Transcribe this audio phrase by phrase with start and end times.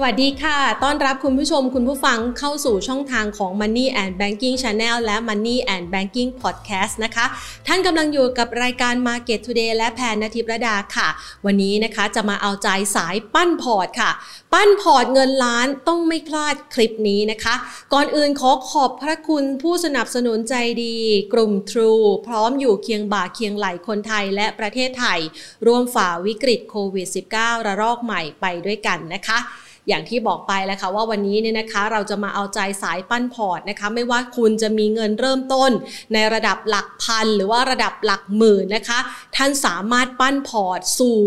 [0.00, 7.26] สวัสดีค่ะ ต้อนรับคุณผู้ชมคุณผู้ฟังเข้าสู่ช่องทางของ Money and Banking Channel และ Money and Banking Podcast นะคะ
[7.66, 11.08] ท่านกำลังอยู่กับรายการ Market Today และแพนนทิพระดาค่ะ
[11.46, 14.10] วันนี้นะคะจะมาเอาใจสายปั้นพอร์ตค่ะ
[14.52, 17.54] ปั้นพอร์ตเงินล้านต้องไม่พลาดคลิปนี้นะคะ
[17.92, 20.96] ก่อนอื่นขอขอบพระคุณผู้สนับสนุนใจดี
[21.32, 25.20] กลุ่ม True พร้อมอยู่เคียงบ่าเคียงไหลคนไทยและประเทศไทย
[25.66, 29.40] ร่วมฝ่าวิกฤตโควิด -19 ระลอกใหม่ไปด้วยกันนะคะ
[29.88, 35.70] อย่างที่บอกไปแล้วค่ะว่าวันนี้เนี่ยนะคะ เราจะมาเอาใจสายปั้นพอร์ตนะคะ ไม่ว่าคุณจะมีเงินเริ่มต้น
[36.12, 38.98] ในระดับหลักพันหรือว่าระดับหลักหมื่นนะคะ
[39.36, 41.20] ท่านสามารถปั้นพอร์ตสู่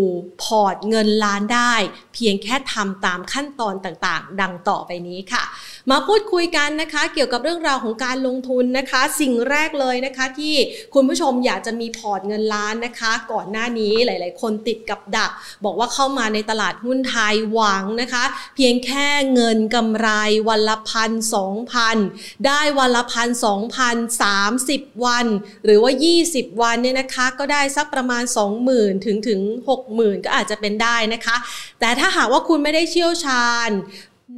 [0.44, 1.74] พอร์ตเงินล้านได้
[2.14, 5.44] เพียงแค่ทำตามขั้นตอนต่างๆ ดังต่อไปนี้ค่ะ
[5.92, 10.54] มาพูดคุยกันนะคะ เกี่ยวกับเรื่องราวของการลงทุนนะคะ สิ่งแรกเลยนะคะที่
[10.94, 15.32] คุณผู้ชมอยากจะมีพอร์ตเงินล้านนะคะ ก่อนหน้านี้หลาย ๆ คนติดกับดัก
[15.66, 18.24] บอกว่าเข้ามาในตลาดหุ้นไทยหวังนะคะ
[18.56, 20.10] เพียงแค่เงินกำไร
[20.50, 21.98] วันละพันสองพัน
[22.46, 25.26] ได้วันละพันสองพันสามสิบวัน
[25.66, 25.92] หรือว่า
[26.28, 28.24] 20 วันเนี่ยนะคะ ก็ได้สักประมาณ
[28.66, 29.40] 20,000 ถึงถึง
[29.84, 31.36] 60,000 ก็อาจจะเป็นได้นะคะ
[31.80, 33.70] แต่ถ้าหากว่าคุณไม่ได้เชี่ยวชาญ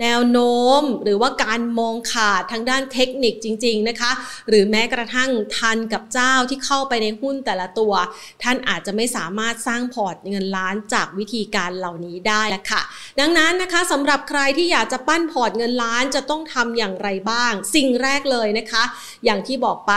[0.02, 4.12] แนวโน้ม หรือว่าการมองขาดทางด้านเทคนิคจริง ๆนะคะ
[4.50, 7.94] หรือแม้กระทั่งทันกับเจ้าที่เข้าไปในหุ้นแต่ละตัว
[8.44, 12.82] ท่านอาจจะไม่สามารถสร้างพอร์ตเงินล้านจากวิธีการเหล่านี้ได้ละค่ะ
[13.20, 18.84] ดังนั้นนะคะสำหรับใครที่อยากจะปั้นพอร์ตเงินล้านจะต้องทำอย่างไรบ้าง สิ่งแรกเลยนะคะ
[19.26, 19.94] อย่างที่บอกไป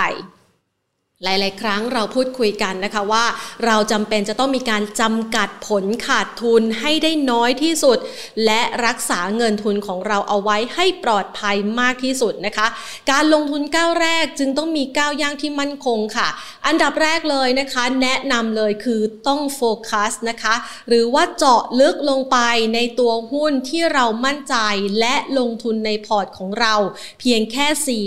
[1.25, 3.25] หลาย ๆ ครั้งเราพูดคุยกันนะคะว่า
[3.67, 7.99] เราจำเป็นจะต้องมีการจำกัดผลขาดทุนให้ได้น้อยที่สุด
[8.45, 12.67] และรักษาเงินทุนของเราเอาไว้ให้ปลอดภัยมากที่สุดนะคะ
[13.11, 16.29] การลงทุนก้าวแรกจึงต้องมีก้าวย่างที่มั่นคงค่ะ
[16.67, 20.55] อันดับแรกเลยนะคะ แนะนำเลยคือต้องโฟกัสนะคะ
[20.89, 22.39] หรือว่าเจาะลึกลงไป
[22.75, 24.57] ในตัวหุ้นที่เรามั่นใจ
[25.01, 26.75] และลงทุนในพอร์ตของเรา
[27.21, 28.03] เพียงแค่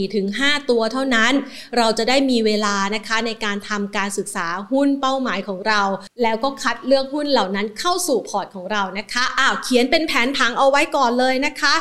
[0.59, 1.33] 4-5 ตัวเท่านั้น
[1.77, 5.81] เราจะได้มีเวลานะคะ ในการทำการศึกษาหุ้นเป้าหมายของเรา
[6.23, 11.75] แล้วก็คัดเลือกหุ้นเหล่านั้นเข้าสู่พอร์ตของเรานะคะอ้าวเขียนเป็นแผนผังเอาไว้ก่อนเลยนะคะ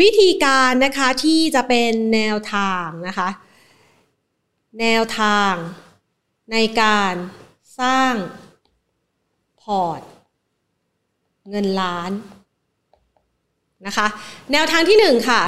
[0.00, 3.28] วิธีการนะคะที่จะเป็นแนวทางนะคะ
[4.80, 5.54] แนวทาง
[6.52, 7.14] ในการ
[7.80, 8.14] สร้าง
[9.62, 10.00] พอร์ต
[11.50, 12.10] เงินล้าน
[13.86, 14.06] นะคะ
[14.52, 15.42] แนวทางที่หนึ่งค่ะ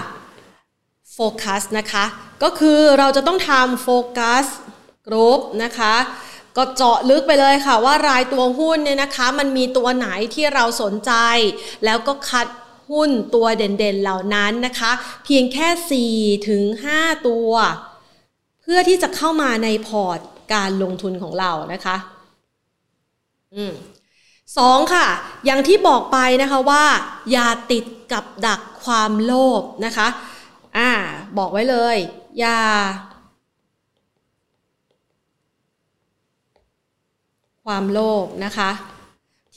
[1.15, 2.05] โฟกัสนะคะ
[2.43, 3.89] ก็คือเราจะต้องทำโฟ
[4.19, 4.47] กัส
[5.10, 5.94] กรุ๊ปนะคะ
[6.56, 11.12] ก็เจาะลึกไปเลยค่ะว่ารายตัวหุ้นเนี่ยนะคะ มันมีตัวไหนที่เราสนใจ
[11.84, 12.47] แล้วก็คัด
[12.91, 14.93] หุ้นตัวเด่นๆเหล่านั้นนะคะ
[15.25, 15.69] เพียงแค่
[16.32, 16.62] 4 ถึง
[16.94, 17.50] 5 ตัว
[18.62, 20.19] เพื่อที่จะเข้ามาในพอร์ต
[20.54, 21.97] การลงทุนของเรานะคะ
[23.54, 23.72] อืม
[24.59, 25.06] สองค่ะ
[25.44, 26.84] อย่างที่บอกไปนะคะว่า
[27.32, 30.09] อย่าติดกับดักความโลภนะคะ
[30.77, 30.91] อ่า
[31.38, 31.97] บอกไว้เลย
[32.41, 32.59] อย่า
[37.71, 38.71] ความโลภนะคะ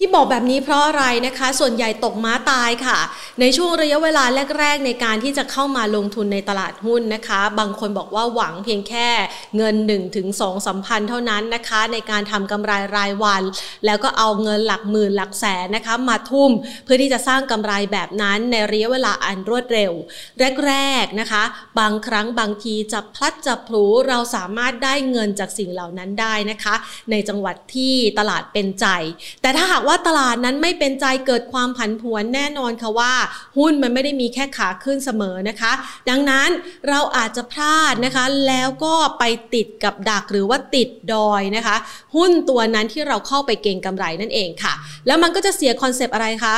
[0.06, 3.00] ที่บอกแบบนี้เพราะอะไรนะคะ ส่วนใหญ่ตกม้าตายค่ะ
[3.40, 4.24] ในช่วงระยะเวลา
[4.60, 9.10] แรก ๆ ในการที่จะเข้ามาลงทุนในตลาดหุ้นนะคะ บางคนบอกว่าหวังเพียงแค่
[9.58, 13.44] เงิน1ถึง2สัมพันธ์เท่านั้นนะคะ ในการทำกำไรรายวัน
[13.86, 16.52] แล้วก็เอาเงินหลักหมื่นหลักแสนนะคะ มาทุ่ม
[16.84, 19.92] เพื่อที่จะสร้างกำไรแบบนั้นในระยะเวลาอันรวดเร็ว
[20.66, 21.44] แรก ๆนะคะ
[21.80, 26.76] บางครั้งบางทีจะพลัดจะพลูเราสามารถได้เงินจากสิ่งเหล่านั้นได้นะคะ
[27.12, 28.88] ในจังหวะที่ตลาดเป็นใจ
[29.44, 33.14] แต่ถ้าหากว่าว่าตลาดนั้นไม่เป็นใจเกิดความผันผวนแน่นอนค่ะว่า
[33.58, 35.72] หุ้นมันไม่ได้มีแค่ขาขึ้นเสมอนะคะ
[36.10, 36.50] ดังนั้น
[36.90, 41.76] เราอาจจะพลาดนะคะ แล้วก็ไปติดกับดักหรือว่าติดดอยนะคะ
[42.16, 44.74] หุ้นตัวนั้นที่เราเข้าไปเก็งกำไรนั่นเองค่ะ
[45.08, 46.56] แล้วมันก็จะเสีย concept อะไรคะ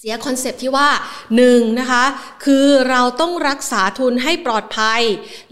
[0.00, 0.88] เสีย concept ที่ว่า
[1.34, 2.04] 1นะคะ
[2.44, 5.02] คือเราต้องรักษาทุนให้ปลอดภัย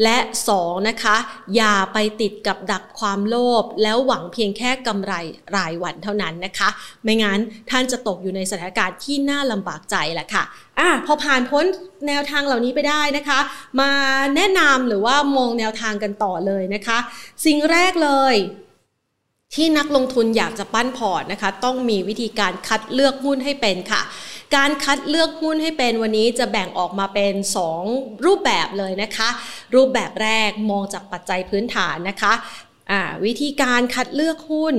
[0.02, 0.18] และ
[0.52, 1.16] 2นะคะ
[1.56, 5.12] อย่าไปติดกับดักความโลภแล้วหวังเพียงแค่กำไร
[5.56, 6.68] รายวันเท่านั้นนะคะ
[7.04, 7.38] ไม่งั้น
[7.70, 10.44] ท่านจะตกอยู่ในสถานการณ์ที่น่าลำบากใจแหละค่ะ
[10.78, 11.64] อะพอผ่านพ้น
[12.08, 13.40] แนวทางเหล่านี้ไปได้นะคะ
[13.80, 13.90] มา
[14.36, 16.98] แนะนำหรือว่ามองแนวทางกันต่อเลยนะคะ
[17.44, 18.34] สิ่งแรกเลย
[19.54, 24.02] ที่นักลงทุนอยากจะปั้นพอร์ตนะคะ ต้องมีวิธีการคัดเลือกหุ้นให้เป็นค่ะ
[24.56, 27.34] การคัดเลือกหุ้นให้เป็นวันนี้จะแบ่งออกมาเป็น
[27.80, 29.28] 2 รูปแบบเลยนะคะ
[29.74, 34.74] รูปแบบแรกมองจากปัจจัยพื้นฐานนะคะะวิธีการคัดเลือกหุ้น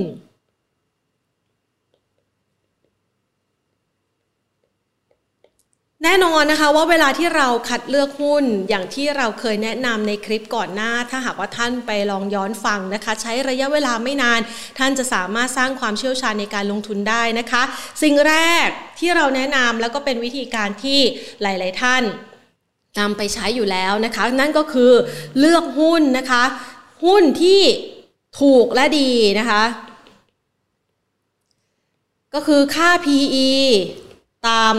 [6.08, 14.40] แน่นอนนะคะว่าเวลาที่เราคัดเลือกหุ้นอย่างที่เราเคยแนะนำในคลิปก่อนหน้า ถ้าหากว่าท่านไปลองย้อนฟังนะคะ ใช้ระยะเวลาไม่นาน
[14.78, 17.62] ท่านจะสามารถสร้างความเชี่ยวชาญในการลงทุนได้นะคะ
[18.02, 18.66] สิ่งแรก
[18.98, 21.00] ที่เราแนะนำแล้วก็เป็นวิธีการที่
[21.42, 22.02] หลาย ๆ ท่าน
[22.98, 24.92] นำไปใช้อยู่แล้วนะคะ นั่นก็คือ
[25.38, 26.44] เลือกหุ้นนะคะ
[27.04, 27.62] หุ้นที่
[28.40, 29.62] ถูกและดีนะคะ
[32.34, 33.50] ก็คือค่า PE
[34.48, 34.76] ตาม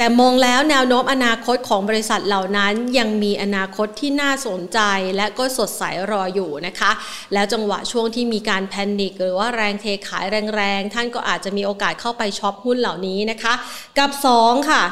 [0.00, 4.80] แต่มองแล้วแนวโน้มอนาคตของบริษัทเหล่านั้น ยังมีอนาคตที่น่าสนใจ
[5.16, 6.90] และก็สดใสรออยู่นะคะ
[7.32, 10.24] แล้วจังหวะช่วงที่มีการแพนิคหรือว่าแรงเทขาย
[10.56, 13.52] แรงๆ ท่านก็อาจจะมีโอกาสเข้าไปช็อปหุ้นเหล่านี้นะคะ
[13.98, 14.10] กับ
[14.40, 14.82] 2 ค่ะ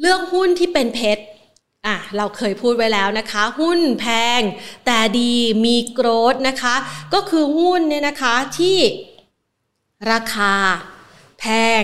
[0.00, 1.22] เลือกหุ้นที่เป็นเพชร
[1.86, 4.06] อะเราเคยพูดไว้แล้วนะคะ หุ้นแพ
[4.38, 4.40] ง
[4.86, 5.32] แต่ดี
[5.64, 6.74] มีโกรดนะคะ
[7.14, 8.78] ก็คือหุ้นเนี่ยนะคะที่
[10.10, 10.54] ราคา
[11.40, 11.44] แพ
[11.80, 11.82] ง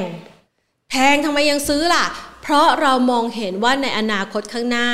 [0.91, 2.07] แพงทำไมยังซื้อล่ะ
[2.43, 4.89] เพราะเรามองเห็นว่าในอนาคตข้างหน้า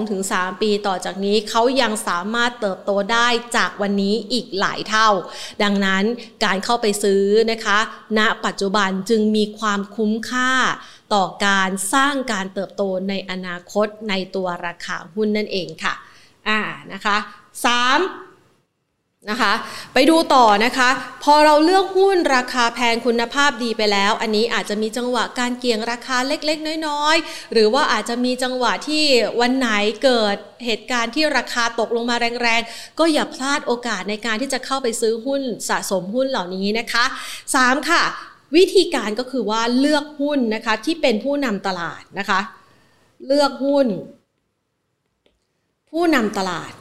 [0.00, 5.08] 2-3 ปีต่อจากนี้เขายังสามารถเติบโตได้จากวันนี้อีกหลายเท่า
[5.62, 6.04] ดังนั้น
[6.44, 7.78] การเข้าไปซื้อนะคะ
[8.18, 10.52] ณปัจจุบันจึงมีความคุ้มค่า
[11.14, 15.94] ต่อการสร้างการเติบโตในอนาคตในตัวราคาหุ้นนั่นเองค่ะ
[16.48, 16.60] อ่า
[16.92, 17.16] นะคะ
[17.80, 18.31] 3
[19.30, 19.52] นะคะ
[19.94, 20.90] ไปดูต่อนะคะ
[21.24, 29.04] พอเราเลือกหุ้นราคาแพงคุณภาพดีไปแล้ว อันนี้อาจจะมีจังหวะการเกี่ยงราคาเล็กๆ น้อยๆ หรือว่าอาจจะมีจังหวะที่
[29.40, 29.68] วันไหน
[30.04, 37.04] เกิดเหตุการณ์ที่ราคาตกลงมาแรงๆ ก็อย่าพลาดโอกาสในการที่จะเข้าไปซื้อหุ้นสะสมหุ้นเหล่านี้นะคะ
[37.46, 38.02] 3 ค่ะ
[38.56, 42.40] วิธีการก็คือว่าเลือกหุ้นนะคะที่เป็นผู้นำตลาดนะคะ
[43.26, 43.86] เลือกหุ้น
[45.90, 46.72] ผู้นำตลาด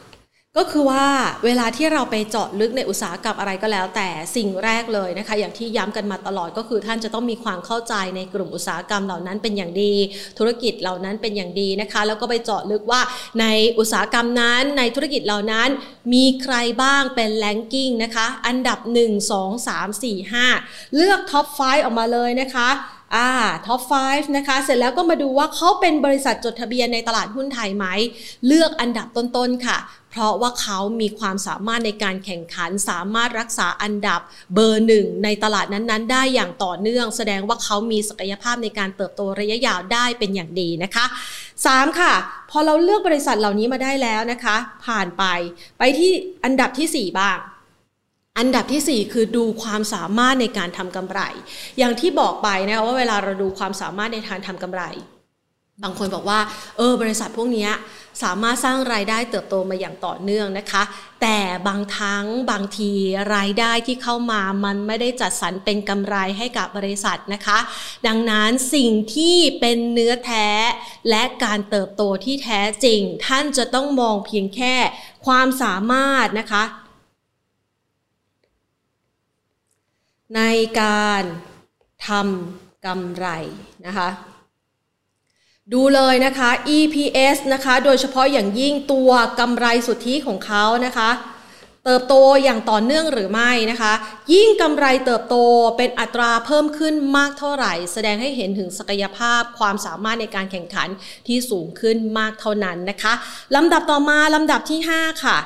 [0.58, 1.06] ก็คือว่า
[1.46, 9.94] เวลาที่เราไปเจาะลึกในอุตสาหกรรมอะไรก็แล้ว แต่สิ่งแรกเลยนะคะ อย่างที่ย้ำกันมาตลอดก็คือท่านจะต้องมีความเข้าใจในกลุ่มอุตสาหกรรมเหล่านั้นเป็นอย่างดี
[10.38, 13.02] ธุรกิจเหล่านั้นเป็นอย่างดีนะคะ แล้วก็ไปเจาะลึกว่า
[13.42, 13.46] ใน
[13.80, 15.70] อุตสาหกรรมนั้นในธุรกิจเหล่านั้น
[16.14, 22.70] มีใครบ้างเป็น ranking นะคะอันดับ 1 2 3 4 5 เลือก top 5 ออกมาเลยนะคะ
[23.16, 23.30] อ่า
[23.68, 27.86] top 5 นะคะ เสร็จแล้วก็มาดูว่าเขาเป็นบริษัทจดทะเบียนในตลาดหุ้นไทยไหม
[28.48, 29.78] เลือกอันดับต้น ๆ ค่ะ
[30.12, 34.22] เพราะว่าเขามีความสามารถในการแข่งขัน สามารถรักษาอันดับ
[34.54, 41.06] เบอร์หนึ่งในตลาดนั้นๆ ได้อย่างต่อเนื่อง แสดงว่าเขามีศักยภาพในการเติบโตระยะยาวได้เป็นอย่างดีนะคะ
[41.56, 42.14] 3 ค่ะ
[42.52, 44.56] พอเราเลือกบริษัทเหล่านี้มาได้แล้วนะคะ
[44.86, 45.24] ผ่านไป
[45.80, 46.12] ไปที่
[46.44, 47.38] อันดับที่ 4 บ้าง
[48.40, 51.20] อันดับที่ 4 คือดูความสามารถในการทำกำไร
[51.78, 54.84] อย่างที่บอกไปนะว่าเวลาเราดูความสามารถในการทำกำไร
[55.84, 56.40] บางคนบอกว่า
[56.78, 57.70] เออบริษัทพวกนี้
[58.24, 60.84] สามารถสร้างรายได้เติบโตมาอย่างต่อเนื่องนะคะ
[61.22, 61.38] แต่
[61.68, 62.92] บางทั้งบางที
[63.36, 67.60] รายได้ที่เข้ามามันไม่ได้จัดสรรเป็นกำไรให้กับบริษัทนะคะ
[68.08, 70.48] ดังนั้นสิ่งที่เป็นเนื้อแท้
[71.10, 74.76] และการเติบโตที่แท้จริง ท่านจะต้องมองเพียงแค่
[75.26, 76.64] ความสามารถนะคะ
[80.36, 80.42] ใน
[80.82, 81.24] การ
[82.08, 83.28] ทำกำไร
[83.86, 84.10] นะคะ
[85.74, 89.10] ดูเลยนะคะ EPS นะคะ โดยเฉพาะอย่างยิ่งตัว
[89.40, 91.10] กำไรสุทธิของเขานะคะ
[91.86, 93.94] เติบโตอย่างต่อเนื่องหรือไม่นะคะ
[94.34, 95.36] ยิ่งกำไรเติบโต
[95.78, 100.90] เป็นอัตราเพิ่มขึ้นมากเท่าไหร่ แสดงให้เห็นถึงศักยภาพความสามารถในการแข่งขัน
[101.28, 103.14] ที่สูงขึ้นมากเท่านั้นนะคะ
[103.56, 105.38] ลำดับต่อมาลำดับที่ 5 ค่ะ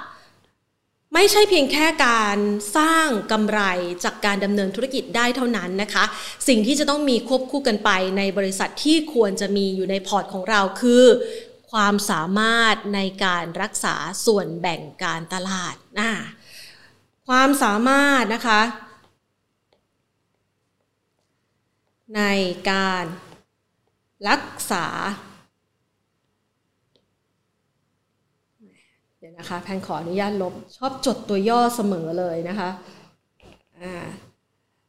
[1.17, 2.37] ไม่ใช่เพียงแค่การ
[2.77, 3.61] สร้างกำไร
[4.03, 6.03] จากการดำเนินธุรกิจได้เท่านั้นนะคะ
[6.47, 11.05] สิ่งที่จะต้องมีควบคู่กันไปในบริษัทที่ควรจะมีอยู่ในพอร์ตของเราคือ
[11.71, 13.95] ความสามารถในการรักษา
[14.25, 16.11] ส่วนแบ่งการตลาดนะ
[17.27, 18.61] ความสามารถนะคะ
[22.15, 22.21] ใน
[22.71, 23.05] การ
[24.29, 24.85] รักษา
[29.24, 32.69] ดี๋ยว นะคะแพนขออนุญาตลบชอบจดตัวย่อเสมอเลยนะคะ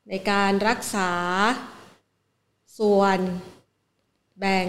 [0.08, 1.10] ในการรักษา
[2.78, 3.18] ส่วน
[4.38, 4.68] แบ่ง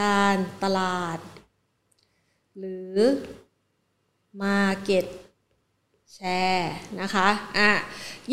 [0.00, 1.18] การตลาด
[2.58, 2.96] หรือ
[4.42, 5.06] Market
[6.16, 6.22] แช
[6.54, 7.70] ร์นะคะอะ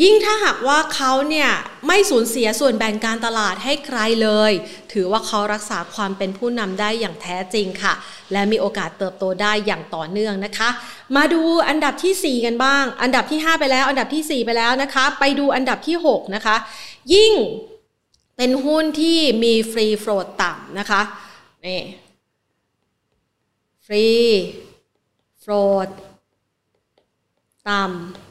[0.02, 1.50] ยิ่งถ้าหากว่าเขาเนี่ย
[1.86, 4.52] ไม่สูญเสียส่วนแบ่งการตลาดให้ใครเลย
[4.92, 7.94] ถือว่าเขารักษาความเป็นผู้นำได้อย่างแท้จริงค่ะ
[8.32, 10.68] และมีโอกาสเติบโตได้อย่างต่อเนื่องนะคะ
[11.16, 16.56] มาดูอันดับที่ 4 กันบ้าง อันดับที่ 5 ไปแล้ว อันดับที่ 4 ไปแล้วนะคะ ไปดูอันดับที่ 6 นะคะ
[17.14, 17.32] ยิ่ง
[18.36, 21.02] เป็นหุ้นที่มี free float ต่ำนะคะ
[21.66, 21.82] นี่
[23.86, 25.88] free float
[27.68, 28.24] ต่ำ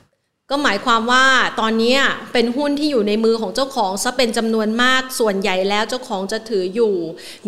[0.49, 1.25] ก็หมายความว่า
[1.59, 1.97] ตอนนี้
[2.33, 6.95] เป็นหุ้นที่อยู่ในมือของเจ้าของซะเป็นจำนวนมากส่วนใหญ่แล้วเจ้าของจะถืออยู่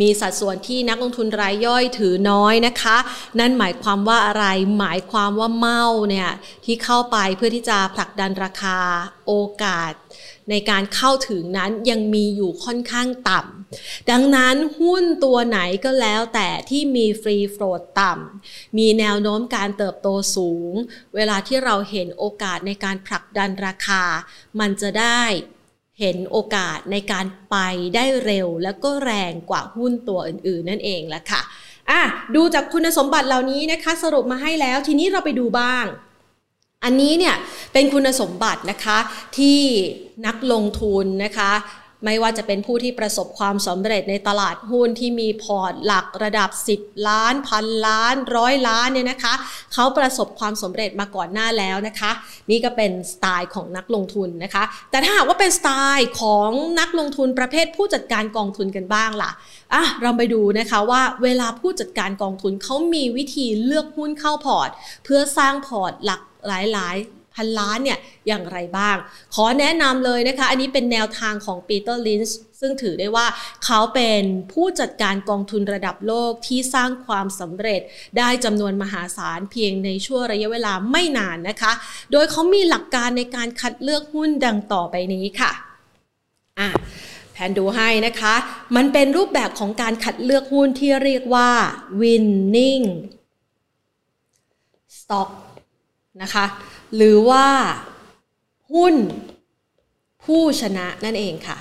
[0.01, 2.97] มีสัดส่วนที่นักลงทุนรายย่อยถือน้อยนะคะ
[3.39, 4.45] นั่นหมายความว่าอะไร
[4.79, 6.29] หมายความว่าเมาเนี่ย
[6.65, 8.79] ที่เข้าไปเพื่อที่จะผลักดันราคา
[9.27, 9.91] โอกาส
[10.49, 20.73] ในการเข้าถึงนั้นยังมีอยู่ค่อนข้างต่ำดังนั้นหุ้นตัวไหนก็แล้วแต่ที่มีฟรีโฟลดต่ำมีแนวโน้มการเติบโตสูง
[21.15, 24.03] เวลาที่เราเห็นโอกาสในการผลักดันราคา
[24.59, 25.23] มันจะได้
[25.99, 27.55] เห็นโอกาสในการไป
[27.95, 31.41] ได้เร็วและก็แรงกว่าหุ้นตัวอื่นๆ นั่นเองแหละค่ะ
[31.89, 32.01] อะ
[32.35, 35.85] ดูจากคุณสมบัติเหล่านี้นะคะ สรุปมาให้แล้วทีนี้เราไปดูบ้าง
[36.83, 37.35] อันนี้เนี่ย
[37.73, 38.97] เป็นคุณสมบัตินะคะ
[39.37, 39.59] ที่
[40.25, 41.51] นักลงทุนนะคะ
[42.05, 49.33] ไม่ว่าจะเป็นผู้ที่ประสบความสำเร็จในตลาดหุ้นที่มีพอร์ตหลักระดับ 10 ล้านพันล้านร้อยล้านเนี่ยนะคะ
[49.73, 52.11] เขาประสบความสำเร็จมาก่อนหน้าแล้วนะคะ
[52.49, 59.31] นี่ก็เป็นสไตล์ของนักลงทุนนะคะ แต่ถ้าหากว่าเป็นสไตล์ของนักลงทุนประเภทผู้จัดการกองทุนกันบ้างล่ะ
[59.73, 64.69] อะเราไปดูนะคะว่าเวลาผู้จัดการกองทุนเขามีวิธีเลือกหุ้นเข้าพอร์ต
[65.03, 68.95] เพื่อสร้างพอร์ตหลักหลายๆ พันล้านเนี่ยอย่างไรบ้าง
[69.35, 73.27] ขอแนะนำเลยนะคะ อันนี้เป็นแนวทางของ Peter Lynch ซึ่งถือได้ว่า
[73.65, 74.23] เขาเป็น
[74.53, 77.81] ผู้จัดการกองทุนระดับโลกที่สร้างความสำเร็จ
[78.17, 81.71] ได้จำนวนมหาศาลเพียงในช่วงระยะเวลาไม่นานนะคะ
[82.11, 85.51] โดยเขามีหลักการในการคัดเลือกหุ้นดังต่อไปนี้ค่ะ
[86.59, 86.69] อะ
[87.33, 88.35] แผนดูให้นะคะ
[88.75, 91.49] มันเป็นรูปแบบของการคัดเลือกหุ้นที่เรียกว่า
[92.01, 92.85] winning
[94.97, 95.29] stock
[96.21, 96.45] นะคะ
[96.95, 97.45] หรือว่า
[98.73, 98.95] หุ้น
[100.25, 101.59] ผู้ชนะนั่นเองค่ะ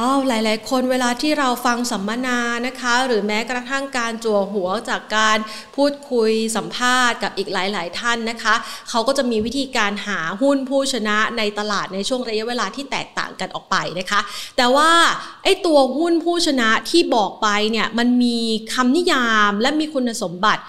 [0.00, 5.38] อ้าวหลาย ๆ คนเวลาที่เราฟังสัมมนานะคะ หรือแม้กระทั่งการจั่วหัวจากการ
[5.76, 8.54] พูดคุยสัมภาษณ์กับอีกหลาย ๆ ท่านนะคะ
[8.90, 14.20] เขาก็จะมีวิธีการหาหุ้นผู้ชนะในตลาดในช่วงระยะเวลาที่แตกต่างกันออกไปนะคะ
[14.56, 14.90] แต่ว่า
[15.44, 18.38] ไอ้ตัวหุ้นผู้ชนะที่บอกไปเนี่ยมันมี
[18.72, 20.62] คำนิยามและมีคุณสมบัติ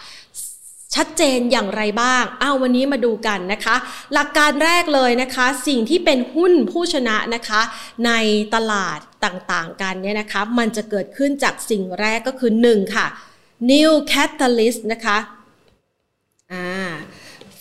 [0.97, 3.75] ชัดเจนอย่างไรบ้าง อ้าววันนี้มาดูกันนะคะ
[4.13, 7.61] หลักการแรกเลยนะคะ สิ่งที่เป็นหุ้นผู้ชนะนะคะ
[8.05, 8.11] ใน
[8.55, 13.07] ตลาดต่างๆกันเนี่ยนะคะ มันจะเกิดขึ้นจากสิ่งแรกก็คือ 1 ค่ะ
[13.71, 15.17] new catalyst นะคะ
[16.51, 16.67] อ่า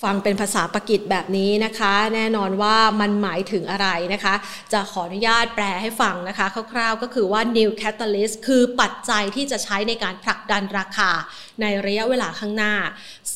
[0.02, 4.34] ฟังเป็นภาษาปากีสแบบนี้นะคะ แน่นอนว่ามันหมายถึงอะไรนะคะ
[4.72, 11.10] จะขออนุญาตแปลให้ฟังนะคะ คร่าวๆก็คือว่า new catalyst คือปัจจัยที่จะใช้ในการผลักดันราคา
[11.60, 12.74] ในระยะเวลาข้างหน้า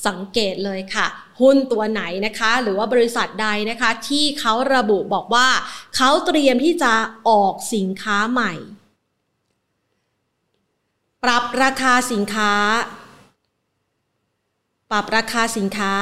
[0.07, 1.07] สังเกตเลยค่ะ
[1.41, 5.49] หุ้นตัวไหนนะคะ หรือว่าบริษัทใดนะคะ ที่เขาระบุบอกว่า
[5.97, 6.93] เขาเตรียมที่จะ
[7.29, 8.53] ออกสินค้าใหม่
[11.25, 12.53] ปรับราคาสินค้า
[14.91, 15.93] ปรับราคาสินค้า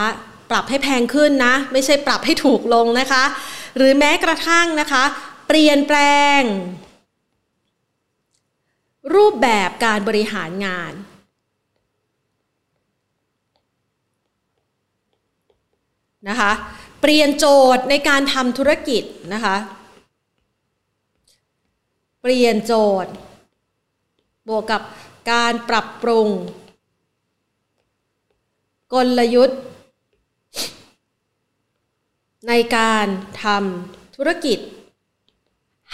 [0.50, 3.24] ปรับให้แพงขึ้นนะ ไม่ใช่ปรับให้ถูกลงนะคะ
[3.76, 5.04] หรือแม้กระทั่งนะคะ
[5.46, 5.98] เปลี่ยนแปล
[6.38, 6.42] ง
[9.14, 10.92] รูปแบบการบริหารงาน
[16.28, 16.52] นะคะ
[17.00, 19.02] เปลี่ยนโจทย์ในการทำธุรกิจ
[19.34, 19.56] นะคะ
[22.22, 22.74] เปลี่ยนโจ
[23.04, 23.12] ทย์
[24.48, 24.82] บวกกับ
[25.32, 26.28] การปรับปรุง
[28.94, 29.60] กลยุทธ์
[32.48, 33.06] ในการ
[33.44, 34.58] ทำธุรกิจ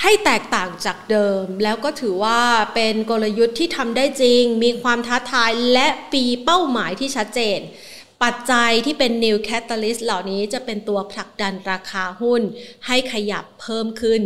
[0.00, 2.40] ให้แตกต่างจากเดิม แล้วก็ถือว่า
[2.74, 7.60] เป็นกลยุทธ์ที่ทำได้จริง มีความท้าทายและปีเป้าหมายที่ชัดเจน
[8.22, 12.42] ปัจจัยที่เป็น new catalyst เหล่านี้จะเป็นตัวผลักดันราคาหุ้น
[12.86, 14.22] ให้ขยับเพิ่มขึ้น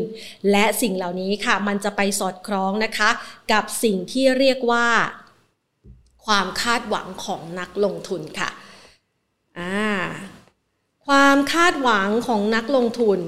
[0.50, 3.10] และสิ่งเหล่านี้ค่ะ มันจะไปสอดคล้องนะคะ
[3.52, 4.88] กับสิ่งที่เรียกว่า
[6.26, 8.50] ความคาดหวังของนักลงทุนค่ะ
[9.58, 9.88] อ่า
[11.12, 13.20] ความคาดหวังของนักลงทุน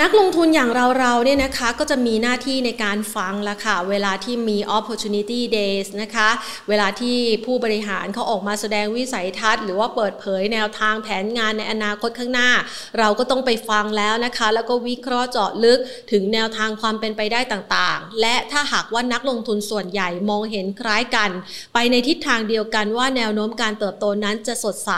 [0.00, 6.28] นักลงทุนอย่างเราๆเนี่ยนะคะก็จะมีหน้าที่ในการฟังละค่ะ เวลาที่มี opportunity days นะคะ
[6.68, 12.50] เวลาที่ผู้บริหารเขาออกมาแสดงวิสัยทัศน์ หรือว่าเปิดเผยแนวทางแผนงานในอนาคตข้างหน้า
[12.98, 15.78] เราก็ต้องไปฟังแล้วนะคะ แล้วก็วิเคราะห์เจาะลึก
[16.12, 21.30] ถึงแนวทางความเป็นไปได้ต่างๆ และถ้าหากว่านักลงทุนส่วนใหญ่มองเห็นคล้ายกัน
[21.74, 24.92] ไปในทิศทางเดียวกันว่าแนวโน้มการเติบโตนั้นจะสดใส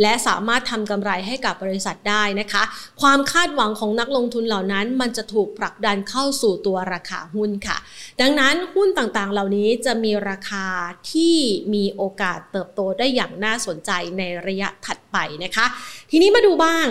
[0.00, 2.62] และสามารถทำกำไรให้กับบริษัทได้นะคะ
[3.02, 7.76] ความคาดหวังของนักลงงทุนเหล่านั้นมันจะถูกผลักดันเข้าสู่ตัวราคาหุ้นค่ะ
[8.20, 10.66] ดังนั้นหุ้นต่างๆ เหล่านี้จะมีราคา
[11.12, 11.36] ที่
[11.74, 15.66] มีโอกาสเติบโตได้อย่างน่าสนใจในระยะถัดไปนะคะ
[16.10, 16.88] ทีนี้มาดูบ้าง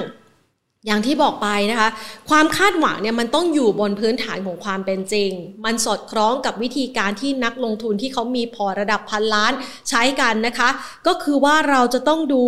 [0.87, 1.89] อย่างที่บอกไปนะคะ
[2.29, 5.31] ความคาดหวังเนี่ยมันต้องอยู่บนพื้นฐานของความเป็นจริง
[5.65, 9.53] มันสอดคล้องกับวิธีการที่นักลงทุนที่เขามีพอระดับพันล้าน
[9.89, 10.69] ใช้กันนะคะ
[11.07, 12.43] ก็คือว่าเราจะต้องดู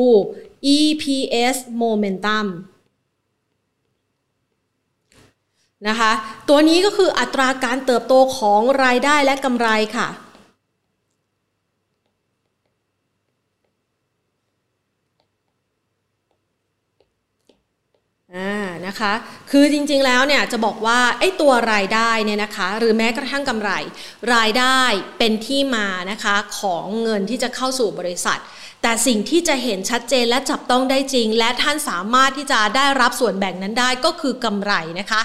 [0.77, 2.45] EPS momentum
[5.87, 6.11] นะคะ
[6.49, 10.07] ตัวนี้ก็คืออัตราการเติบโตของรายได้และกำไรค่ะ
[18.35, 18.53] อ่า
[18.87, 19.13] นะคะ
[19.51, 23.71] คือจริงๆแล้วเนี่ยจะบอกว่าไอ้ตัวรายได้เนี่ยนะคะ หรือแม้กระทั่งกำไร
[24.35, 24.81] รายได้
[25.17, 28.39] เป็นที่มานะคะของเงินที่จะเข้าสู่บริษัท
[28.81, 35.21] แต่สิ่งที่จะเห็นชัดเจนและจับต้องได้จริง และท่านสามารถที่จะได้รับส่วนแบ่งนั้นได้ก็คือกำไรนะคะ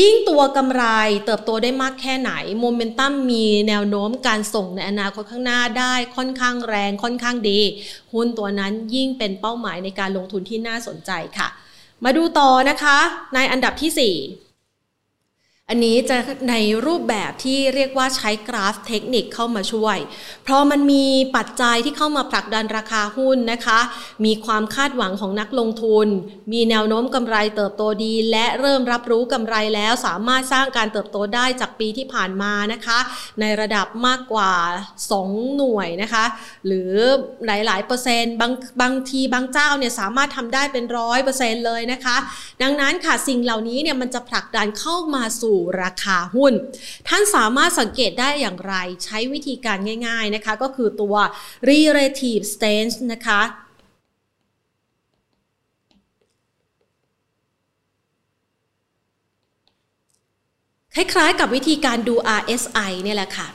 [0.00, 0.84] ยิ่งตัวกำไร
[1.24, 7.60] เติบโตได้มากแค่ไหนโมเมนตัมมีแนวโน้มการส่งในอนาคตข้างหน้าได้ค่อนข้างแรงค่อนข้างดี
[8.12, 11.48] หุ้นตัวนั้นยิ่งเป็นเป้าหมายในการลงทุนที่น่าสนใจค่ะ
[12.04, 12.98] มาดูต่อนะคะ
[13.34, 14.47] ในอันดับที่ 4
[15.70, 16.16] อันนี้จะ
[16.50, 16.54] ใน
[16.86, 19.98] รูปแบบที่เรียกว่าใช้กราฟเทคนิคเข้ามาช่วย
[20.44, 21.04] เพราะมันมี
[21.36, 23.80] ปัจจัยที่เข้ามาผลักดันราคาหุ้นนะคะ
[24.24, 26.06] มีความคาดหวังของนักลงทุน
[26.52, 32.98] มีแนวโน้มกำไรเติบโตดี และเริ่มรับรู้กำไรแล้วสามารถสร้างการเติบโตได้จากปีที่ผ่านมานะคะ
[33.40, 34.52] ในระดับมากกว่า
[35.02, 36.24] 2 หน่วยนะคะ
[36.66, 36.92] หรือ
[37.46, 42.16] หลายๆเปอร์เซ็นต์บางบางทีบางเจ้าเนี่ยสามารถทำได้เป็นร้อยเปอร์เซ็นต์เลยนะคะ
[42.62, 46.52] ดังนั้นค่ะสิ่งเหล่านี้เนี่ยมันจะผลักดันเข้ามาสู่ราคาหุ้น
[47.08, 48.74] ท่านสามารถสังเกตได้อย่างไร
[49.04, 51.16] ใช้วิธีการง่าย ๆนะคะ ก็คือตัว
[51.70, 53.40] relative stance นะคะ
[60.94, 63.48] คล้ายๆกับวิธีการดู RSI เนี่ยแหละค่ะ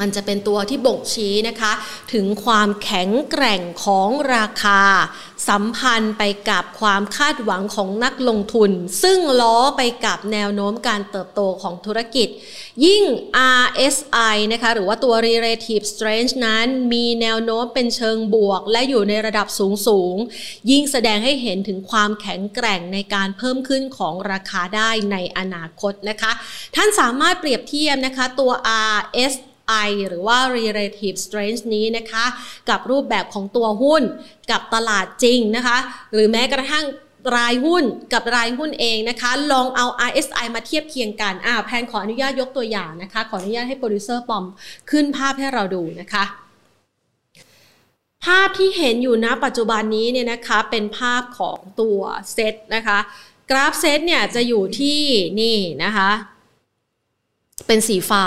[0.00, 1.72] มันจะเป็นตัวที่บ่งชี้นะคะ
[2.12, 4.82] ถึงความแข็งแกร่งของราคา
[5.48, 8.70] สัมพันธ์ไปกับความคาดหวังของนักลงทุน
[9.02, 12.28] ซึ่งล้อไปกับแนวโน้มการเติบโตของธุรกิจ
[12.84, 13.04] ยิ่ง
[13.62, 20.16] RSI นะคะหรือว่าตัว relative strength นั้นมีแนวโน้มเป็นเชิงบวก และอยู่ในระดับสูงสูง
[20.70, 26.32] ยิ่งแสดงให้เห็นถึงความแข็งแกร่งในการเพิ่มขึ้นของราคาได้ในอนาคตนะคะ
[26.76, 28.52] ท่านสามารถเปรียบเทียบนะคะตัว
[28.96, 29.34] RS
[29.86, 32.24] I หรือว่า relative strength นี้นะคะ
[32.70, 34.02] กับรูปแบบของตัวหุ้น
[34.50, 35.78] กับตลาดจริงนะคะ
[36.12, 36.84] หรือแม้กระทั่ง
[37.36, 44.44] รายหุ้นกับรายหุ้นเองนะคะ ลองเอา RSI มาเทียบเคียงกันอ่าแพนขออนุญาตยกตัวอย่างนะคะ ขออนุญาตให้โปรดิวเซอร์ปอม
[44.90, 46.24] ขึ้นภาพให้เราดูนะคะ
[48.24, 52.00] ภาพที่เห็นอยู่นะปัจจุบันนี้เนี่ยนะคะเป็นภาพของตัว
[52.32, 52.98] เซตนะคะ
[53.50, 55.00] กราฟเซตเนี่ยจะอยู่ที่
[55.40, 56.10] นี่นะคะ
[57.66, 58.24] เป็นสีฟ้า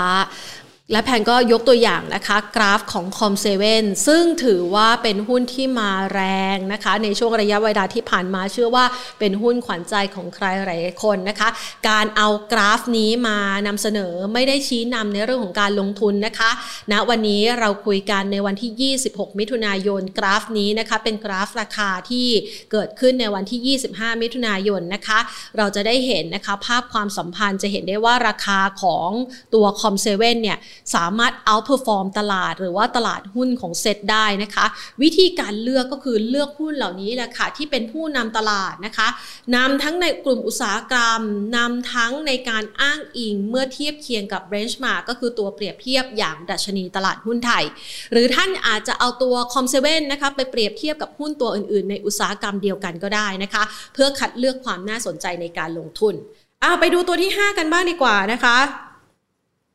[0.92, 6.22] และแพนก็ยกตัวอย่างนะคะกราฟของ COM7 ซึ่งถือว่าเป็นหุ้นที่มาแร
[6.54, 8.84] งนะคะ ในช่วงระยะเวลาที่ผ่านมาเชื่อว่า
[9.18, 11.48] เป็นหุ้นขวัญใจของใครหลายคนนะคะ
[11.88, 16.50] การเอากราฟนี้มานำเสนอไม่ได้ชี้นำในเรื่องของการลงทุนนะคะ
[16.92, 22.28] ณนะวันนี้เราคุยกันในวันที่ 26 มิถุนายนกราฟนี้นะคะ เป็นกราฟราคาที่
[22.72, 25.18] เกิดขึ้นในวันที่ 25 มิถุนายนนะคะ
[25.56, 29.10] เราจะได้เห็นนะคะภาพความสัมพันธ์จะเห็นได้ว่าราคาของ
[29.54, 30.58] ตัวคอมเซเว่นเนี่ย
[30.94, 34.66] สามารถ outperform ตลาดหรือว่าตลาดหุ้นของเซตได้นะคะ
[35.02, 39.08] วิธีการเลือกก็คือเลือกหุ้นเหล่านี้แหละค่ะที่เป็นผู้นำตลาดนะคะ
[39.56, 41.20] นำทั้งในกลุ่มอุตสาหกรรม
[41.56, 47.64] นำทั้งในการอ้างอิงเมื่อเทียบเคียงกับ benchmark ก็คือตัวเปรียบเทียบอย่างดัชนีตลาดหุ้นไทย
[48.12, 53.62] หรือท่านอาจจะเอาตัวคอมเซเว่นนะคะไปเปรียบเทียบกับหุ้นตัวอื่นๆ ในอุตสาหกรรมเดียวกันก็ได้นะคะ
[53.94, 56.14] เพื่อคัดเลือกความน่าสนใจในการลงทุน
[56.62, 58.58] เอาไปดูตัวที่ 5 กันบ้างดีกว่านะคะ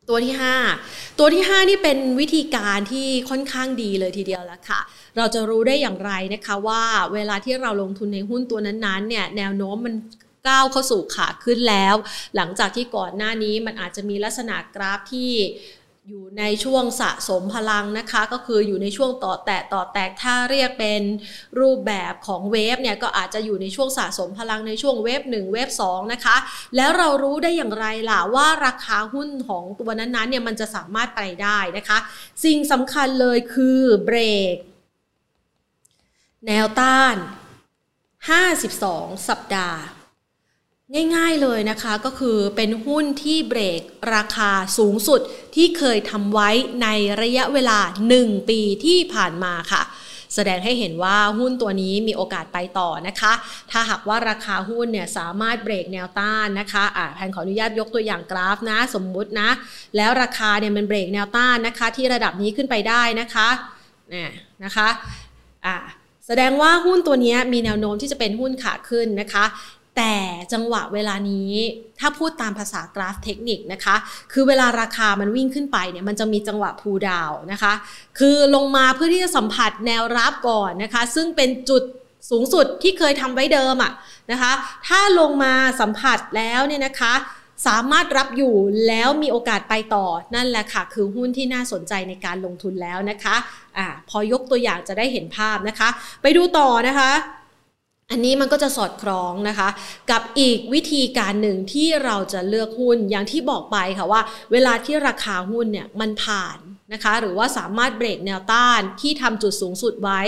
[0.10, 0.36] ตัวที่
[0.76, 4.82] 5 ตัวที่ 5 นี่เป็นวิธีการที่ค่อนข้างดีเลยทีเดียวแล้วค่ะ
[5.17, 9.96] เราจะรู้ได้อย่างไรนะคะว่าเวลาที่เราลงทุนในหุ้นตัวนั้นๆเนี่ยแนวโน้มมัน
[10.48, 11.96] ก้าวเข้าสู่ขาขึ้นแล้ว
[12.36, 15.32] หลังจากที่ก่อนหน้านี้มันอาจจะมีลักษณะกราฟที่
[16.12, 21.02] อยู่ในช่วงสะสมพลังนะคะ ก็คืออยู่ในช่วงเตาะแตะเตาะแตะถ้าเรียกเป็น
[21.60, 26.38] รูปแบบของ wave เนี่ยก็อาจจะอยู่ในช่วงสะสมพลังในช่วง wave 1 wave 2นะคะ
[26.76, 31.98] แล้วเรารู้ได้อย่างไรล่ะว่าราคาหุ้นของตัวนั้นๆเนี่ยมันจะสามารถไปได้นะคะ
[32.43, 34.17] สิ่งสำคัญเลยคือเบร
[34.54, 34.56] ก
[36.46, 37.15] แนวต้าน
[38.41, 39.80] 52 สัปดาห์
[41.15, 43.82] ง่ายๆเลยนะคะก็คือเป็นหุ้นที่เบรก
[44.13, 45.21] ราคาสูงสุด
[45.56, 46.50] ที่เคยทำไว้
[46.84, 46.88] ใน
[47.21, 47.80] ระยะเวลา
[48.15, 49.82] 1 ปีที่ผ่านมาค่ะ
[50.36, 53.34] แสดงให้เห็นว่าหุ้นตัวนี้มีโอกาสไปต่อนะคะ
[53.71, 59.50] ถ้าหากว่าราคาหุ้นเนี่ยสามารถเบรกแนวต้านนะคะอ่าแพนขออนุญาตยกตัวอย่างกราฟนะสมมุตินะ
[59.97, 63.50] แล้วราคาเนี่ยมันเบรกแนวต้านนะคะ ที่ระดับนี้ขึ้นไปได้นะคะ
[64.10, 64.32] เนี่ย
[64.63, 64.88] นะคะ
[65.67, 65.78] อ่า
[66.28, 69.45] แสดงว่าหุ้นตัวนี้มีแนวโน้มที่จะเป็นหุ้นขาขึ้นนะคะ
[69.98, 70.16] แต่
[70.54, 71.54] จังหวะเวลานี้
[72.00, 73.96] ถ้าพูดตามภาษากราฟเทคนิคนะคะ
[74.34, 77.74] คือเวลาราคามันวิ่งขึ้นไปเนี่ยมันจะมีจังหวะพูดาวนะคะ
[78.20, 81.84] คือลงมาเพื่อที่จะสัมผัสแนวรับก่อนนะคะ ซึ่งเป็นจุด
[82.30, 83.92] สูงสุดที่เคยทำไว้เดิมอะ
[84.32, 84.52] นะคะ
[84.88, 87.14] ถ้าลงมาสัมผัสแล้วเนี่ยนะคะ
[87.68, 88.56] สามารถรับอยู่
[88.88, 90.06] แล้วมีโอกาสไปต่อ
[90.36, 93.36] นั่นแหละค่ะ คือหุ้นที่น่าสนใจในการลงทุนแล้วนะคะ
[93.78, 95.90] อ่าพอยกตัวอย่างจะได้เห็นภาพนะคะ
[96.22, 97.12] ไปดูต่อนะคะ
[98.12, 99.70] อันนี้มันก็จะสอดคล้องนะคะ
[100.12, 106.58] กับอีกวิธีการหนึ่งที่เราจะเลือกหุ้นอย่างที่บอกไปค่ะว่า เวลาที่ราคาหุ้นเนี่ยมันผ่าน
[106.93, 110.22] นะคะหรือว่าสามารถเบรกแนวต้านที่ทำจุดสูงสุดไว้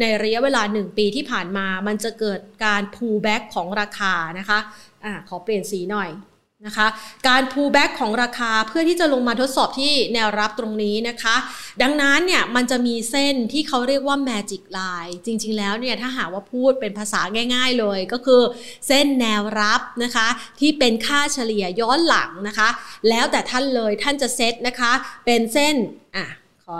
[0.00, 4.58] ในระยะเวลา 1 ปีที่ผ่านมา มันจะเกิดการ pull back ของราคานะคะ
[5.04, 6.10] อ่าขอเปลี่ยนสีหน่อย
[6.64, 6.88] นะคะ
[7.28, 11.36] การ pull back ของราคาเพื่อที่จะลงมาทดสอบที่แนวรับตรงนี้นะคะ
[11.82, 17.20] ดังนั้นเนี่ยมันจะมีเส้นที่เขาเรียกว่า magic line จริงๆแล้วเนี่ยถ้าหากว่าพูดเป็นภาษา
[17.54, 18.42] ง่าย ๆเลยก็คือ
[18.88, 20.28] เส้นแนวรับนะคะ
[20.60, 22.68] ที่เป็นค่าเฉลี่ยย้อนหลังนะคะ
[23.08, 24.92] แล้วแต่ท่านเลยท่านจะเซตนะคะ
[25.26, 25.76] เป็นเส้น
[26.16, 26.26] อะ
[26.64, 26.76] ขอ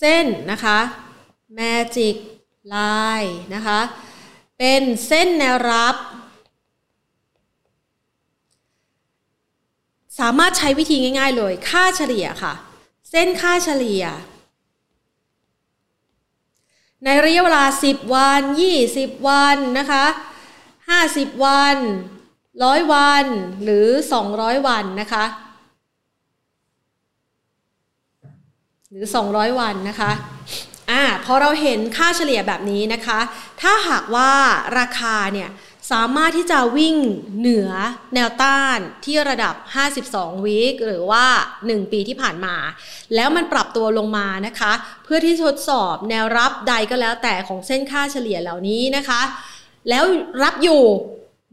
[0.00, 0.78] เส้นนะคะ
[1.58, 2.16] magic
[2.74, 3.80] line นะคะ
[4.58, 5.96] เป็นเส้นแนวรับ
[10.18, 12.54] สามารถใช้วิธีง่าย ๆ เลย ค่าเฉลี่ยค่ะ
[13.10, 14.04] เส้นค่าเฉลี่ย
[17.04, 18.40] ในระยะเวลา 10 วัน
[18.84, 20.04] 20 วันนะคะ
[20.74, 21.76] 50 วัน
[22.34, 23.24] 100วัน
[23.64, 23.88] หรือ
[24.26, 25.24] 200 วันนะคะ
[28.90, 30.10] หรือ 200 วันนะคะ
[30.90, 33.18] อ่าพอเราเห็นค่าเฉลี่ยแบบนี้นะคะ
[33.62, 34.30] ถ้าหากว่า
[34.78, 35.48] ราคาเนี่ย
[35.90, 36.96] สามารถที่จะวิ่ง
[37.38, 37.70] เหนือ
[38.14, 39.54] แนวต้านที่ระดับ
[40.00, 41.24] 52 วีคหรือว่า
[41.60, 42.56] 1 ปีที่ผ่านมา
[43.14, 44.72] แล้วมันปรับตัวลงมานะคะ
[45.04, 49.20] เพื่อที่ทดสอบแนวรับใดก็แล้วแต่ของเส้นค่าเฉลี่ยเหล่านี้นะคะ
[49.88, 50.04] แล้ว
[50.42, 50.82] รับอยู่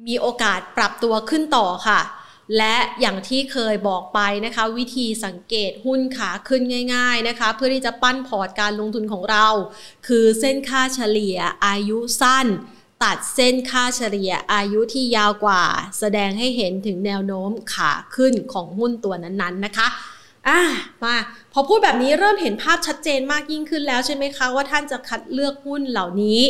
[0.07, 2.01] มีโอกาสปรับตัวขึ้นต่อค่ะ
[2.57, 6.61] และอย่างที่เคยบอกไปนะคะ วิธีสังเกตหุ้นขาขึ้น
[6.95, 9.47] ง่ายๆนะคะ เพื่อที่จะปั้นพอร์ตการลงทุนของเรา
[10.07, 12.47] คือเส้นค่าเฉลี่ยอายุสั้น
[13.03, 15.63] ตัดเส้นค่าเฉลี่ยอายุที่ยาวกว่า
[15.99, 19.87] แสดงให้เห็นถึงแนวโน้มขาขึ้นของหุ้นตัวนั้นๆนะคะ
[20.47, 20.61] อะ
[21.03, 21.15] มา
[21.53, 26.41] พอพูดแบบนี้เริ่มเห็นภาพชัดเจนมากยิ่งขึ้นแล้วใช่ไหมคะว่าท่านจะคัดเลือกหุ้นเหล่านี้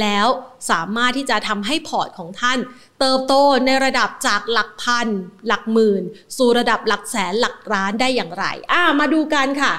[0.00, 0.26] แล้ว
[0.70, 2.58] สามารถที่จะทำให้พอร์ตของท่าน
[3.00, 3.34] เติบโต
[3.66, 5.08] ในระดับจากหลักพัน
[5.46, 6.02] หลักหมื่น
[6.36, 9.72] สู่ระดับหลักแสนหลักล้านได้อย่างไรอะมาดูกันค่ะ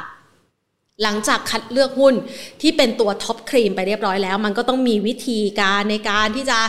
[1.04, 2.16] หลังจากคัดเลือกหุ้น
[2.62, 6.60] ที่เป็นตัว top cream ไปเรียบร้อยแล้ว มันก็ต้องมีวิธีการในการที่จะ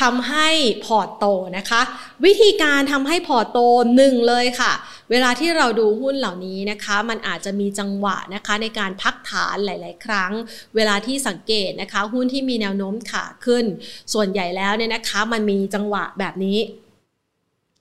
[0.00, 0.48] ทำให้
[0.86, 1.24] พอร์ตโต
[1.58, 1.80] นะคะ
[2.24, 3.58] วิธีการทำให้พอร์ตโต
[3.96, 4.72] หนึ่งเลยค่ะ
[5.10, 10.32] เวลาที่เราดูหุ้นเหล่านี้นะคะ มันอาจจะมีจังหวะนะคะในการพักฐานหลาย ๆ ครั้ง
[10.76, 13.64] เวลาที่สังเกตนะคะ หุ้นที่มีแนวโน้มขาขึ้น
[14.12, 16.58] ส่วนใหญ่แล้วเนี่ยนะคะ มันมีจังหวะแบบนี้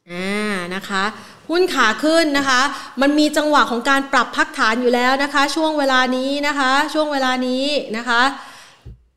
[0.09, 1.03] อ่านะคะ
[1.49, 2.61] หุ้นขาขึ้นนะคะ
[3.01, 7.65] มันมีจังหวะของการปรับพักฐานอยู่แล้วนะคะ ช่วงเวลานี้นะคะ ช่วงเวลานี้
[7.97, 8.21] นะคะ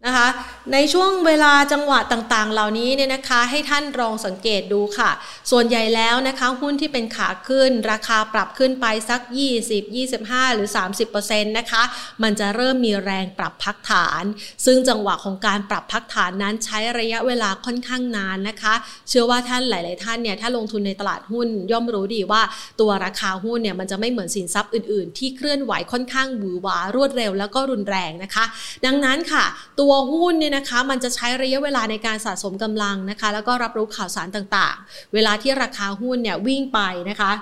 [0.07, 0.29] นะคะ
[0.73, 5.11] ในช่วงเวลาจังหวะต่างๆ เหล่านี้เนี่ยนะคะให้ท่านลองสังเกตดูค่ะ
[5.51, 9.21] ส่วนใหญ่แล้วนะคะหุ้นที่เป็นขาขึ้น ราคาปรับขึ้นไปสัก
[9.63, 10.69] 20 25 หรือ
[11.13, 11.83] 30%นะคะ
[12.23, 14.25] มันจะเริ่มมีแรงปรับพักฐาน
[14.67, 18.75] ซึ่งจังหวะของการปรับพักฐานนั้นใช้ระยะเวลาค่อนข้างนานนะคะ
[19.09, 22.43] เชื่อว่าท่านหลาย ๆ ท่านเนี่ยถ้าลงทุนในตลาดหุ้นย่อมรู้ดีว่า
[22.81, 28.45] ตัวราคาหุ้นเนี่ยมันจะไม่เหมือนสินทรัพย์อื่น ๆ ที่เคลื่อนไหวค่อนข้างหวือหวารวดเร็วแล้วก็รุนแรงนะคะ
[28.87, 29.45] ดังนั้นค่ะ
[29.81, 36.81] ตัวหุ้นเนี่ยนะคะมันจะใช้ระยะเวลาในการสะสมกำลังนะคะ แล้วก็รับรู้ข่าวสารต่างๆ เวลาที่ราคาหุ้นเนี่ยวิ่งไป
[37.11, 37.33] นะคะ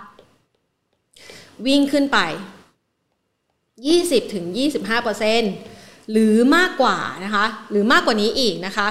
[1.67, 2.19] วิ่งขึ้นไป
[3.99, 8.89] 20-25%หรือมากกว่านะคะ หรือมากกว่านี้อีกนะคะ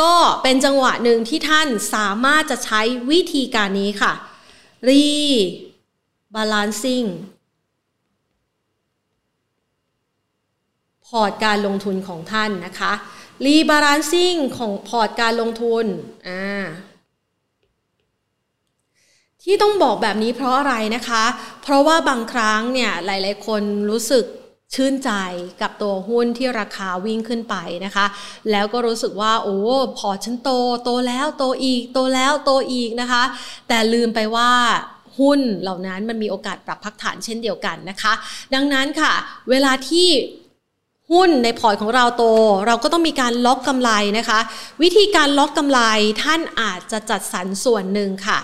[0.00, 0.12] ก็
[0.42, 4.12] เป็นจังหวะหนึ่งที่ท่านสามารถจะใช้วิธีการนี้ค่ะ
[4.88, 7.04] rebalancing
[11.12, 12.92] พอร์ตการลงทุนของท่านนะคะ
[13.44, 15.84] rebalancing ของพอร์ตการลงทุน
[16.28, 16.44] อ่า
[19.42, 21.24] ที่ต้องบอกแบบนี้เพราะอะไรนะคะ
[21.62, 24.24] เพราะว่าบางครั้งเนี่ยหลาย ๆ คนรู้สึก
[24.74, 25.10] ชื่นใจ
[25.62, 28.06] กับตัวหุ้นที่ราคาวิ่งขึ้นไปนะคะ
[28.50, 29.56] แล้วก็รู้สึกว่าโอ้
[29.98, 30.50] พอร์ตฉันโต
[30.84, 33.22] โตแล้วโตอีก โตแล้วโตอีกนะคะ
[33.68, 34.50] แต่ลืมไปว่า
[35.18, 38.12] หุ้นเหล่านั้นมันมีโอกาสปรับพักฐานเช่นเดียวกันนะคะ
[38.54, 39.12] ดังนั้นค่ะ
[39.50, 40.08] เวลาที่
[41.12, 42.24] หุ้นในพอร์ตของเราโต
[42.66, 44.40] เราก็ต้องมีการล็อกกำไรนะคะ
[44.82, 45.80] วิธีการล็อกกำไร
[46.22, 48.38] ท่านอาจจะจัดสรรส่วนหนึ่งค่ะ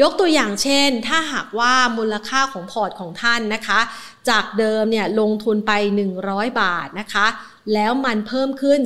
[0.00, 3.80] ยกตัวอย่างเช่น ถ้าหากว่ามูลค่าของพอร์ตของท่านนะคะ
[4.28, 5.72] จากเดิมเนี่ยลงทุนไป
[6.16, 7.26] 100 บาทนะคะ
[7.74, 8.78] แล้วมันเพิ่มขึ้น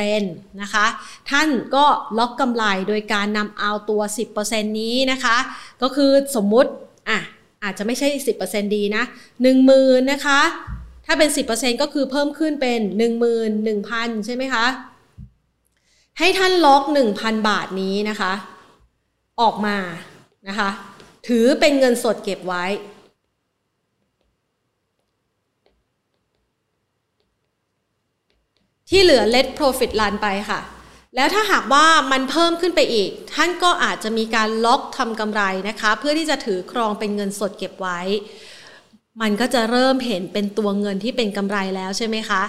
[0.00, 0.86] 10%นะคะ
[1.30, 1.84] ท่านก็
[2.18, 4.02] ล็อกกำไรโดยการนำเอาตัว
[4.40, 5.36] 10%นี้นะคะ
[5.82, 6.70] ก็คือสมมุติ
[7.08, 7.18] อะ
[7.64, 8.08] อาจจะไม่ใช่
[8.42, 9.04] 10%ดีนะ
[9.56, 10.40] 10,000นะคะ
[11.06, 12.80] ถ้าเป็น 10%ก็คือเพิ่มขึ้นเป็น
[13.52, 14.66] 11,000 ใช่ไหมคะ
[16.18, 16.82] ให้ท่านล็อก
[17.16, 18.32] 1,000 บาทนี้นะคะ
[19.40, 19.76] ออกมา
[20.48, 20.70] นะคะ
[21.28, 22.64] ถือเป็นเงินสดเก็บไว้
[28.90, 30.60] ที่เหลือ let profit run ไปค่ะ
[31.16, 38.00] แล้วถ้าหากว่ามันเพิ่มขึ้นไปอีก ท่านก็อาจจะมีการล็อกทำกำไรนะคะ เพื่อที่จะถือครองเป็นเงินสดเก็บไว้
[39.22, 42.42] มันก็จะเริ่มเห็นเป็นตัวเงินที่เป็นกำไรแล้วใช่ไหมคะ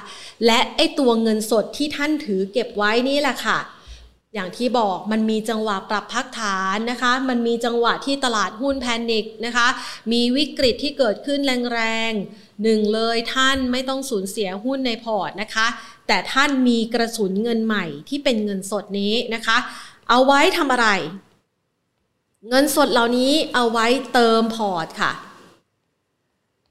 [0.45, 3.59] และไอ้ตัวเงินสดที่ท่านถือเก็บไว้นี่แหละค่ะ
[4.33, 9.67] อย่างที่บอกมันมีจังหวะปรับพักฐานนะคะ มันมีจังหวะที่ตลาดหุ้น panic นะคะ
[10.11, 11.39] มีวิกฤตที่เกิดขึ้น
[11.73, 15.67] แรงๆหนึ่งเลยท่านไม่ต้องสูญเสียหุ้นในพอร์ตนะคะ
[16.07, 19.57] แต่ท่านมีกระสุนเงินใหม่ที่เป็นเงินสดนี้นะคะ
[20.09, 20.87] เอาไว้ทำอะไร
[22.49, 25.11] เงินสดเหล่านี้เอาไว้เติมพอร์ตค่ะ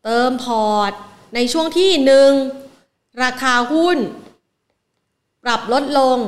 [0.04, 0.92] เติมพอร์ต
[1.34, 2.30] ในช่วงที่หนึ่ง
[3.22, 3.98] ราคาหุ้น
[5.44, 6.18] ปรับลดลง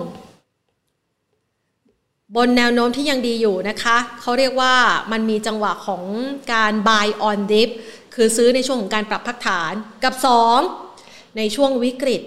[2.37, 4.75] บนแนวโน้มที่ยังดีอยู่นะคะ เขาเรียกว่า
[5.12, 6.05] มันมีจังหวะของ
[6.53, 7.69] การ buy on dip
[8.15, 9.73] คือซื้อในช่วงของการปรับพักฐาน
[10.05, 10.15] กับ
[10.75, 12.23] 2 ในช่วงวิกฤต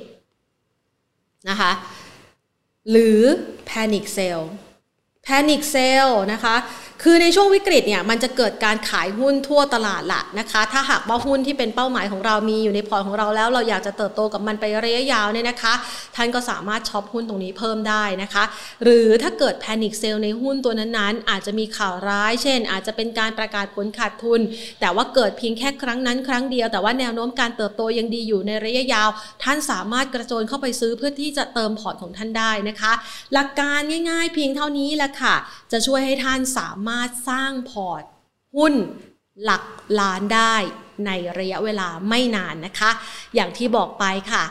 [1.49, 1.71] นะคะ
[2.91, 3.21] หรือ
[3.69, 4.41] panic sell
[5.27, 6.55] panic sell นะคะ
[7.03, 15.73] คือในช่วงวิกฤตเนี่ยมันจะเกิดการขายหุ้นทั่วตลาดละนะคะ ถ้าหากว่าหุ้นที่เป็นเป้าหมายของเรามีอยู่ในพอร์ตของเราแล้ว เราอยากจะเติบโตกับมันไประยะยาวเนี่ยนะคะ
[16.15, 18.43] ท่านก็สามารถช็อปหุ้นตรงนี้เพิ่มได้นะคะ
[18.83, 24.41] หรือถ้าเกิด panic sell ในหุ้นตัวนั้นๆ อาจจะมีข่าวร้าย เช่น อาจจะเป็นการประกาศผลขาดทุน
[24.79, 29.09] แต่ว่าเกิดเพียงแค่ครั้งนั้นครั้งเดียว แต่ว่าแนวโน้มการเติบโตยังดีอยู่ในระยะยาว
[29.43, 32.93] ท่านสามารถกระโจนเข้าไปซื้อเพื่อที่จะเติมพอร์ตของท่านได้นะคะ
[33.33, 35.35] หลักการง่าย ๆ เพียงเท่านี้แหละค่ะ
[35.71, 38.03] จะช่วยให้ท่านสามารถามารถสร้างพอร์ต
[38.55, 38.73] หุ้น
[39.43, 39.63] หลัก
[39.99, 40.55] ล้านได้
[41.05, 42.91] ในระยะเวลาไม่นานนะคะ
[43.35, 44.43] อย่างที่บอกไปค่ะ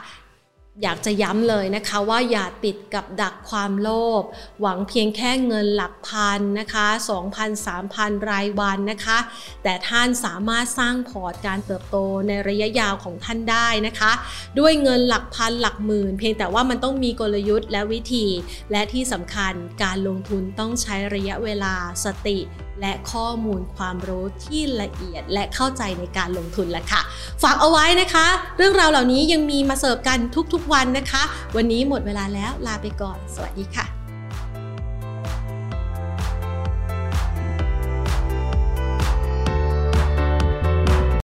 [0.83, 3.89] อยากจะย้ำเลยนะคะว่าอย่าติดกับดักความโล
[4.21, 4.23] ภ
[4.61, 6.87] หวังเพียงแค่เงินหลักพันนะคะ
[7.27, 9.19] 2,000 3,000 รายวันนะคะ
[9.63, 11.97] แต่ท่านสามารถสร้างพอร์ตการเติบโต
[12.29, 14.13] ในระยะยาวของท่านได้นะคะ
[14.59, 18.27] ด้วยเงินหลักพันหลักหมื่น เพียงแต่ว่ามันต้องมีกลยุทธ์และวิธี
[18.73, 22.39] และที่สำคัญการลงทุนต้องใช้ระยะเวลาสติ
[22.81, 27.01] และข้อมูลความรู้ที่ละเอียดและเข้าใจในการลงทุนละค่ะ
[27.43, 30.19] ฝากเอาไว้นะคะ เรื่องราวเหล่านี้ยังมีมาเสิร์ฟกัน
[30.53, 31.23] ทุกๆวันนะคะ
[31.57, 33.98] วันนี้หมดเวลาแล้วลาไปก่อน สวัสดีค่ะ